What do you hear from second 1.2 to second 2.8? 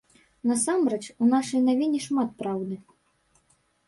у нашай навіне шмат праўды.